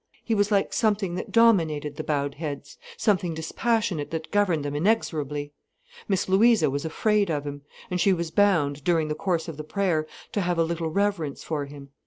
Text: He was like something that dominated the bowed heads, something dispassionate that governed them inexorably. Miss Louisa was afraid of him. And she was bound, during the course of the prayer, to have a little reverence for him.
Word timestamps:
He 0.25 0.33
was 0.33 0.49
like 0.51 0.73
something 0.73 1.13
that 1.13 1.31
dominated 1.31 1.95
the 1.95 2.03
bowed 2.03 2.33
heads, 2.33 2.75
something 2.97 3.35
dispassionate 3.35 4.09
that 4.09 4.31
governed 4.31 4.65
them 4.65 4.75
inexorably. 4.75 5.53
Miss 6.07 6.27
Louisa 6.27 6.71
was 6.71 6.85
afraid 6.85 7.29
of 7.29 7.43
him. 7.45 7.61
And 7.91 8.01
she 8.01 8.11
was 8.11 8.31
bound, 8.31 8.83
during 8.83 9.09
the 9.09 9.13
course 9.13 9.47
of 9.47 9.57
the 9.57 9.63
prayer, 9.63 10.07
to 10.31 10.41
have 10.41 10.57
a 10.57 10.63
little 10.63 10.89
reverence 10.89 11.43
for 11.43 11.65
him. 11.65 11.89